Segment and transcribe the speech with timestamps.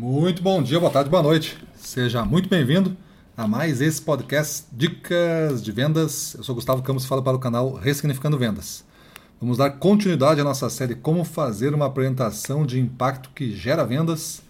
[0.00, 1.58] Muito bom dia, boa tarde, boa noite.
[1.74, 2.96] Seja muito bem-vindo
[3.36, 6.34] a mais esse podcast Dicas de Vendas.
[6.34, 8.84] Eu sou Gustavo Campos, falo para o canal Ressignificando Vendas.
[9.40, 14.40] Vamos dar continuidade à nossa série Como fazer uma apresentação de impacto que gera vendas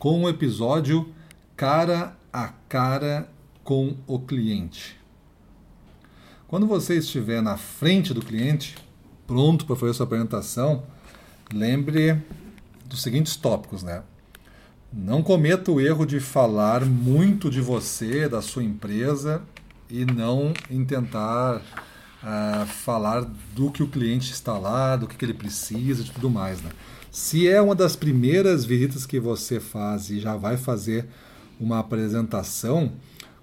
[0.00, 1.08] com um episódio
[1.56, 3.28] cara a cara
[3.62, 4.98] com o cliente.
[6.48, 8.74] Quando você estiver na frente do cliente,
[9.28, 10.82] pronto para fazer sua apresentação,
[11.54, 12.20] lembre
[12.84, 14.02] dos seguintes tópicos, né?
[14.92, 19.42] Não cometa o erro de falar muito de você, da sua empresa
[19.90, 25.24] e não em tentar uh, falar do que o cliente está lá, do que, que
[25.24, 26.62] ele precisa e tudo mais.
[26.62, 26.70] Né?
[27.10, 31.06] Se é uma das primeiras visitas que você faz e já vai fazer
[31.60, 32.92] uma apresentação,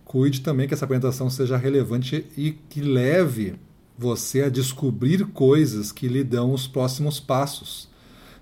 [0.03, 3.53] cuide também que essa apresentação seja relevante e que leve
[3.95, 7.87] você a descobrir coisas que lhe dão os próximos passos.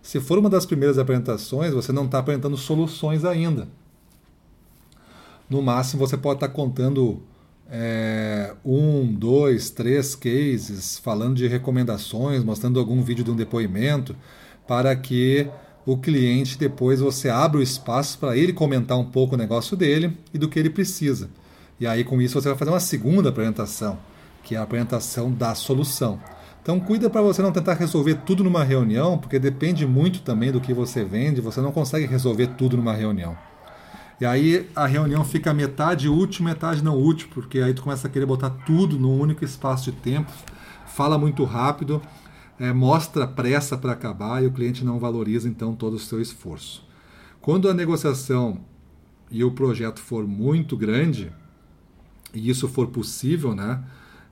[0.03, 3.69] Se for uma das primeiras apresentações, você não está apresentando soluções ainda.
[5.49, 7.23] No máximo, você pode estar tá contando
[7.71, 14.13] é, um, dois, três cases, falando de recomendações, mostrando algum vídeo de um depoimento,
[14.67, 15.47] para que
[15.85, 20.17] o cliente depois você abra o espaço para ele comentar um pouco o negócio dele
[20.33, 21.29] e do que ele precisa.
[21.79, 23.97] E aí, com isso, você vai fazer uma segunda apresentação,
[24.43, 26.19] que é a apresentação da solução.
[26.63, 30.61] Então cuida para você não tentar resolver tudo numa reunião, porque depende muito também do
[30.61, 33.37] que você vende, você não consegue resolver tudo numa reunião.
[34.21, 38.09] E aí a reunião fica metade útil, metade não útil, porque aí tu começa a
[38.09, 40.31] querer botar tudo num único espaço de tempo,
[40.85, 42.01] fala muito rápido,
[42.57, 46.87] é, mostra pressa para acabar e o cliente não valoriza então todo o seu esforço.
[47.41, 48.61] Quando a negociação
[49.29, 51.29] e o projeto for muito grande,
[52.33, 53.83] e isso for possível, né?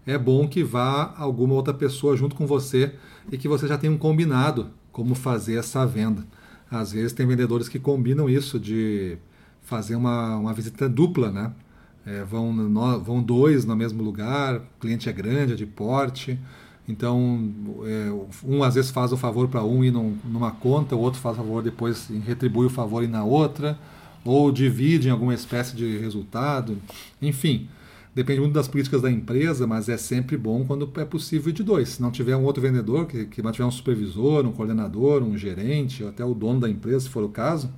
[0.05, 2.93] É bom que vá alguma outra pessoa junto com você
[3.31, 6.25] e que você já tenha um combinado como fazer essa venda.
[6.69, 9.17] Às vezes tem vendedores que combinam isso de
[9.61, 11.51] fazer uma, uma visita dupla, né?
[12.05, 16.39] É, vão, no, vão dois no mesmo lugar, o cliente é grande, é de porte,
[16.87, 17.53] então
[17.85, 18.11] é,
[18.43, 21.35] um às vezes faz o favor para um ir num, numa conta, o outro faz
[21.35, 23.77] o favor depois retribui o favor e na outra,
[24.25, 26.77] ou divide em alguma espécie de resultado,
[27.21, 27.67] enfim.
[28.13, 31.89] Depende muito das políticas da empresa, mas é sempre bom quando é possível de dois.
[31.89, 36.03] Se não tiver um outro vendedor, que, que tiver um supervisor, um coordenador, um gerente,
[36.03, 37.71] ou até o dono da empresa, se for o caso,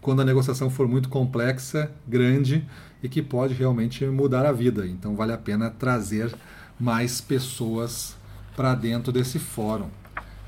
[0.00, 2.66] quando a negociação for muito complexa, grande
[3.00, 4.84] e que pode realmente mudar a vida.
[4.84, 6.34] Então vale a pena trazer
[6.78, 8.16] mais pessoas
[8.56, 9.88] para dentro desse fórum.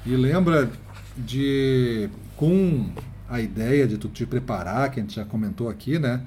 [0.04, 0.70] E lembra
[1.16, 2.90] de com
[3.28, 6.22] a ideia de tu te preparar, que a gente já comentou aqui, né?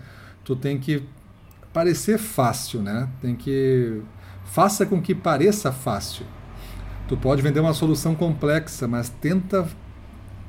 [0.46, 1.04] Tu tem que
[1.74, 3.10] parecer fácil, né?
[3.22, 4.02] Tem que
[4.46, 6.26] faça com que pareça fácil.
[7.08, 9.68] Tu pode vender uma solução complexa, mas tenta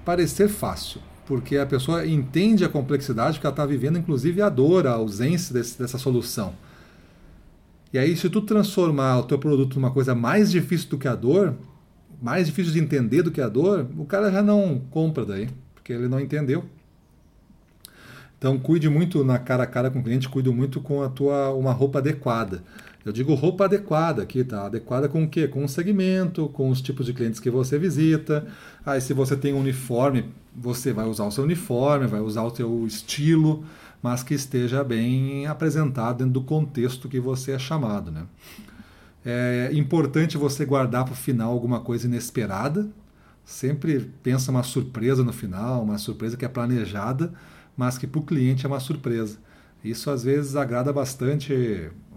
[0.05, 4.87] parecer fácil, porque a pessoa entende a complexidade que ela está vivendo, inclusive a dor,
[4.87, 6.55] a ausência desse, dessa solução.
[7.93, 11.15] E aí, se tu transformar o teu produto numa coisa mais difícil do que a
[11.15, 11.55] dor,
[12.21, 15.93] mais difícil de entender do que a dor, o cara já não compra daí, porque
[15.93, 16.65] ele não entendeu.
[18.39, 21.53] Então cuide muito na cara a cara com o cliente, cuide muito com a tua
[21.53, 22.63] uma roupa adequada.
[23.05, 24.67] Eu digo roupa adequada aqui, tá?
[24.67, 25.49] Adequada com o quê?
[25.49, 28.47] Com o segmento, com os tipos de clientes que você visita.
[28.87, 32.55] Aí se você tem um uniforme, você vai usar o seu uniforme, vai usar o
[32.55, 33.65] seu estilo,
[34.03, 38.25] mas que esteja bem apresentado dentro do contexto que você é chamado, né?
[39.25, 42.89] É importante você guardar para o final alguma coisa inesperada.
[43.45, 47.33] Sempre pensa uma surpresa no final, uma surpresa que é planejada
[47.79, 49.39] mas que para o cliente é uma surpresa.
[49.85, 51.53] Isso às vezes agrada bastante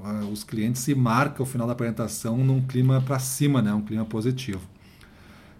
[0.03, 3.71] uh, os clientes e marca o final da apresentação num clima para cima, né?
[3.71, 4.67] um clima positivo.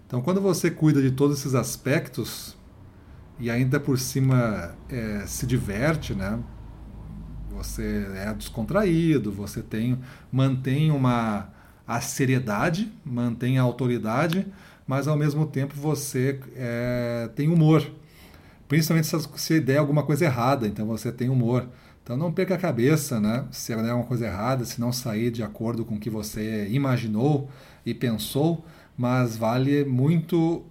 [0.04, 2.56] Então, quando você cuida de todos esses aspectos
[3.38, 6.40] e ainda por cima é, se diverte, né?
[7.50, 9.98] você é descontraído, você tem
[10.32, 11.48] mantém uma
[11.86, 14.46] a seriedade, mantém a autoridade,
[14.86, 17.88] mas ao mesmo tempo você é, tem humor.
[18.72, 19.06] Principalmente
[19.36, 21.68] se a ideia alguma coisa errada, então você tem humor.
[22.02, 23.44] Então não perca a cabeça, né?
[23.50, 27.50] Se é alguma coisa errada, se não sair de acordo com o que você imaginou
[27.84, 28.64] e pensou,
[28.96, 30.64] mas vale muito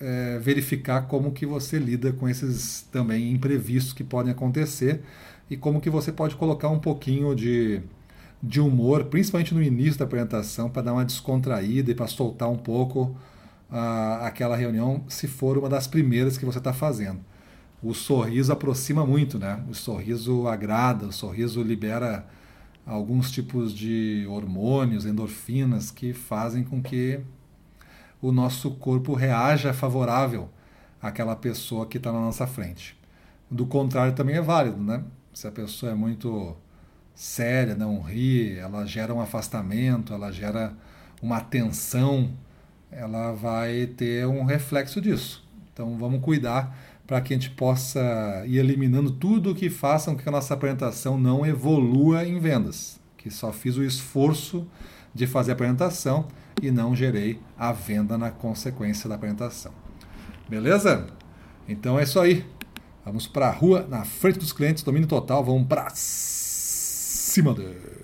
[0.00, 5.02] é, verificar como que você lida com esses também imprevistos que podem acontecer
[5.48, 7.80] e como que você pode colocar um pouquinho de,
[8.42, 12.58] de humor, principalmente no início da apresentação, para dar uma descontraída e para soltar um
[12.58, 13.16] pouco
[13.70, 17.20] uh, aquela reunião, se for uma das primeiras que você está fazendo
[17.84, 19.62] o sorriso aproxima muito, né?
[19.68, 22.26] O sorriso agrada, o sorriso libera
[22.86, 27.20] alguns tipos de hormônios, endorfinas que fazem com que
[28.22, 30.48] o nosso corpo reaja favorável
[31.00, 32.96] àquela pessoa que está na nossa frente.
[33.50, 35.04] Do contrário também é válido, né?
[35.34, 36.56] Se a pessoa é muito
[37.14, 40.72] séria, não ri, ela gera um afastamento, ela gera
[41.20, 42.32] uma tensão,
[42.90, 45.44] ela vai ter um reflexo disso.
[45.72, 50.28] Então vamos cuidar para que a gente possa ir eliminando tudo que faça com que
[50.28, 53.00] a nossa apresentação não evolua em vendas.
[53.16, 54.66] Que só fiz o esforço
[55.14, 56.26] de fazer a apresentação
[56.62, 59.72] e não gerei a venda na consequência da apresentação.
[60.48, 61.06] Beleza?
[61.68, 62.44] Então é isso aí.
[63.04, 68.03] Vamos para a rua, na frente dos clientes, domínio total, vamos para cima deles.